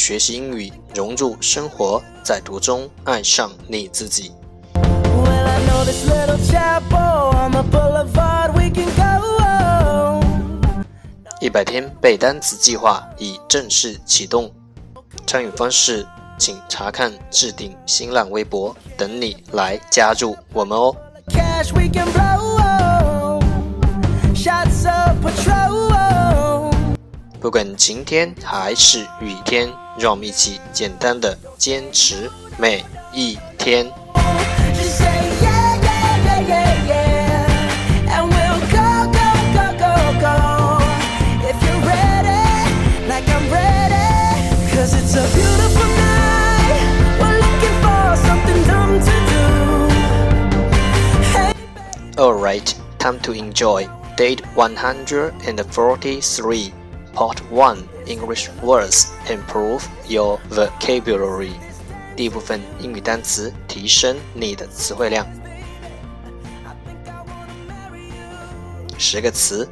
[0.00, 4.32] 学习英语融入生活，在途中爱上你自己。
[11.38, 14.50] 一百天背单词计划已正式启动，
[15.26, 16.06] 参与方式
[16.38, 20.96] 请查看置顶新浪微博，等你来加入我们哦。
[27.39, 33.85] 不管晴天还是雨天，让我们一起简单的坚持每一天。
[34.73, 35.05] Just say
[35.41, 38.09] yeah, yeah, yeah, yeah, yeah.
[38.09, 40.35] And we'll go, go, go, go, go.
[41.45, 42.65] If you're ready,
[43.07, 44.75] like I'm ready.
[44.75, 46.83] Cause it's a beautiful night.
[47.19, 49.43] We're looking for something dumb to do.
[51.31, 51.53] Hey.
[52.17, 53.87] Alright, time to enjoy.
[54.17, 56.73] Date 143.
[57.13, 61.53] Part 1 English words improve your vocabulary
[62.15, 65.25] 第一部分英语单词提升你的词汇量。
[68.97, 69.67] 十个词：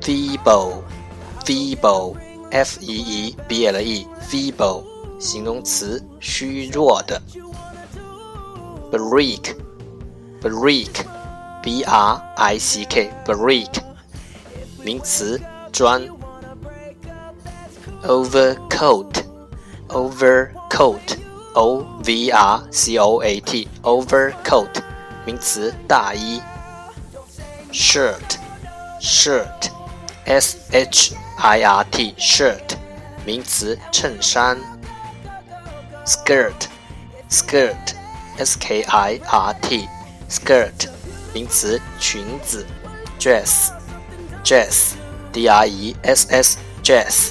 [0.00, 4.84] feeble，feeble，f e e b l e，feeble，
[5.18, 7.20] 形容词，虚弱的。
[8.92, 13.82] break，break，b r i c k，break，
[14.82, 15.40] 名词，
[15.72, 16.06] 砖。
[18.02, 19.24] overcoat,
[19.88, 21.18] overcoat,
[21.54, 24.82] o v r c o a t, overcoat，
[25.24, 26.40] 名词，大衣。
[27.72, 28.38] shirt,
[29.00, 29.70] shirt,
[30.24, 32.76] s h i r t, shirt，
[33.24, 34.58] 名词，衬衫。
[36.06, 36.68] skirt,
[37.30, 37.94] skirt,
[38.36, 39.88] s k i r t,
[40.28, 40.88] skirt，
[41.32, 42.66] 名词，裙子。
[43.18, 43.70] dress,
[44.44, 44.92] dress,
[45.32, 47.30] d r e s s, dress。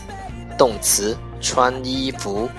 [0.59, 2.51] 动词穿衣服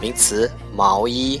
[0.00, 1.40] 名词毛衣。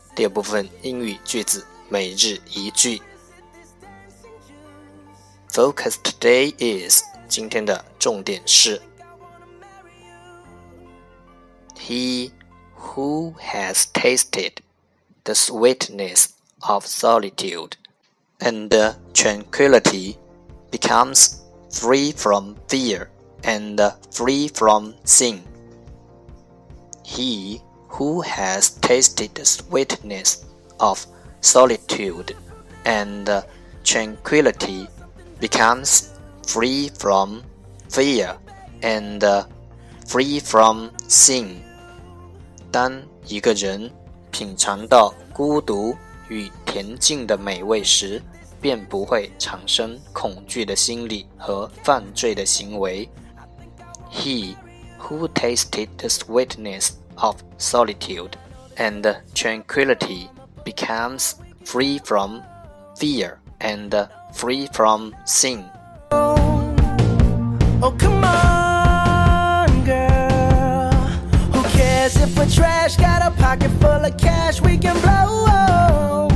[0.20, 3.00] 第二部分英语句子每日一句。
[5.50, 8.80] Focus today is 今天的重点是
[11.76, 12.32] He
[12.76, 14.56] who has tasted
[15.24, 16.28] the sweetness
[16.60, 17.72] of solitude
[18.38, 18.68] and
[19.14, 20.16] tranquility
[20.70, 21.36] becomes
[21.70, 23.08] free from fear
[23.42, 23.80] and
[24.10, 25.40] free from sin.
[27.04, 30.44] He who has tasted the sweetness
[30.78, 31.04] of
[31.40, 32.34] solitude
[32.84, 33.42] and
[33.84, 34.88] tranquility
[35.40, 36.10] becomes
[36.46, 37.42] free from
[37.88, 38.36] fear
[38.82, 39.22] and
[40.06, 41.56] free from sin。
[42.70, 43.90] 当一个人
[44.30, 45.96] 品尝到孤独
[46.28, 48.20] 与恬静的美味时，
[48.60, 53.08] 便不会产生恐惧的心理和犯罪的行为。
[54.10, 54.56] He
[55.00, 58.36] who tasted the sweetness of solitude
[58.76, 60.30] and tranquility
[60.64, 62.42] becomes free from
[62.98, 63.94] fear and
[64.34, 65.64] free from sin.
[66.12, 70.92] Oh, come on, girl.
[71.52, 72.96] Who cares if we're trash?
[72.96, 76.28] Got a pocket full of cash we can blow.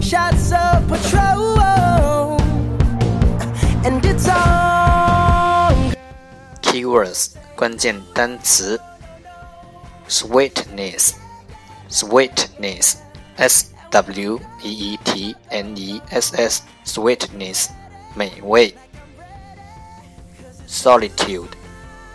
[0.00, 2.40] Shots of patrol.
[3.84, 5.94] And it's on.
[6.62, 8.80] Keywords 关键单词
[10.08, 11.14] sweetness,
[11.88, 13.02] sweetness,
[13.36, 17.70] s W E E T N E S S sweetness
[18.14, 18.74] 美味。
[20.66, 21.50] solitude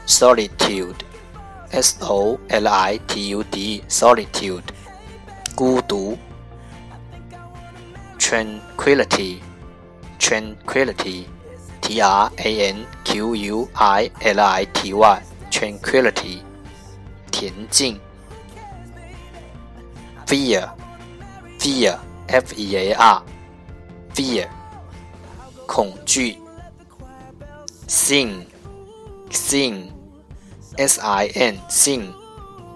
[0.05, 1.05] solitude
[1.71, 4.63] S O L I T U D solitude
[5.55, 6.17] 孤独。
[8.17, 9.41] tranquility
[10.19, 11.25] tranquility
[11.81, 16.43] T R A N Q U I L I T Y tranquility
[17.44, 18.00] 严禁
[20.26, 20.68] fear
[21.58, 21.98] fear
[22.28, 23.22] F E A R
[24.14, 24.48] fear
[25.66, 26.38] 恐惧
[27.86, 28.46] sin
[29.30, 29.90] sin
[30.78, 32.10] S I N sin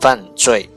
[0.00, 0.68] 犯罪。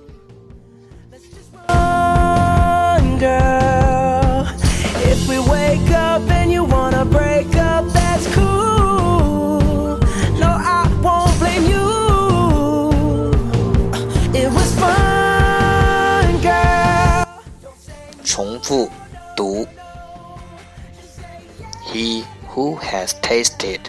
[18.72, 18.90] 复
[19.36, 19.68] 读。
[21.92, 22.24] He
[22.56, 23.82] who has tasted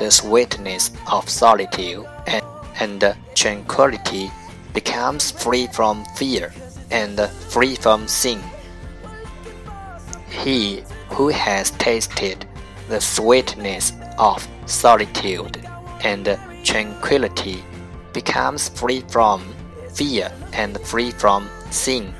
[0.00, 2.42] the sweetness of solitude and,
[2.80, 4.32] and tranquility
[4.72, 6.52] becomes free from fear
[6.90, 7.16] and
[7.48, 8.40] free from sin.
[10.28, 12.44] He who has tasted
[12.88, 15.64] the sweetness of solitude
[16.02, 17.62] and tranquility
[18.12, 19.44] becomes free from
[19.94, 22.12] fear and free from sin.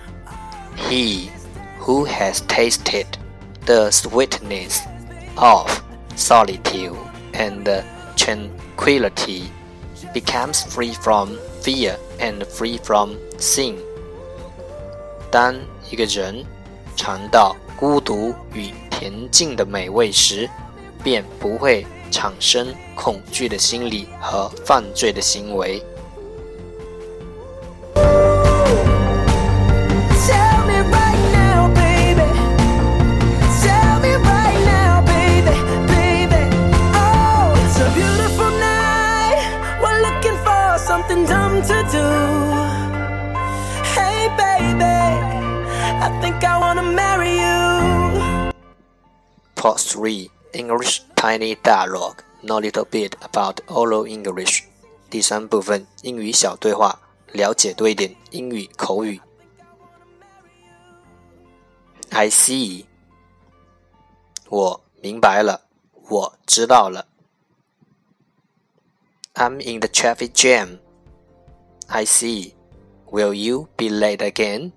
[0.76, 1.32] He
[1.83, 3.05] who has tasted
[3.65, 4.81] the sweetness
[5.35, 5.81] of
[6.15, 6.97] solitude
[7.33, 7.67] and
[8.15, 9.43] tranquility
[10.13, 13.75] becomes free from fear and free from sin.
[15.31, 15.55] 当
[15.89, 16.43] 一个人
[16.95, 20.49] 尝到孤独与恬静的美味时，
[21.03, 25.81] 便不会产生恐惧的心理和犯罪的行为。
[40.93, 42.07] something dumb to do.
[43.95, 48.51] Hey, baby, I think I wanna marry you.
[49.55, 54.63] Part 3 English Tiny Dialogue Know a little bit about oral English
[55.09, 56.99] 第三部分英语小对话，
[57.33, 59.19] 了解多一点英语口语。
[62.11, 62.85] I see，
[64.47, 65.61] 我明白了，
[66.09, 67.07] 我知道了。
[69.33, 70.79] I'm in the traffic jam.
[71.93, 72.53] I see.
[73.11, 74.71] Will you be late again?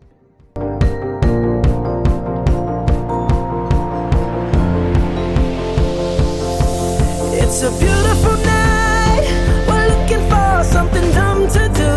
[7.34, 9.24] It's a beautiful night.
[9.68, 11.92] We're looking for something dumb to do.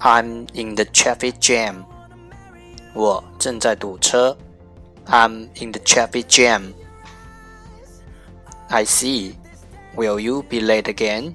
[0.00, 1.84] I'm in the traffic jam.
[2.94, 4.36] 我正在堵车。
[5.06, 6.74] I'm in the traffic jam.
[8.68, 9.36] I see.
[9.96, 11.34] Will you be late again?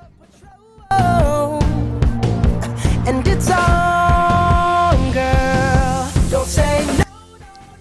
[3.05, 6.09] and it's on, girl.
[6.29, 7.03] Don't say no.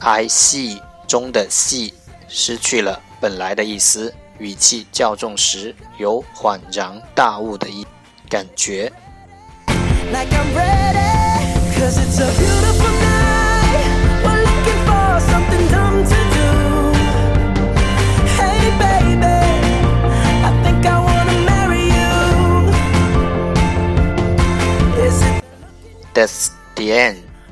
[0.00, 1.92] I see 中的 see
[2.28, 7.86] 失去了本来的意思，语气较重时有恍然大悟的意
[8.28, 8.90] 感觉。
[10.12, 10.98] like I'm ready.
[11.78, 13.88] Cause it's a beautiful night.
[14.24, 15.68] We're looking for something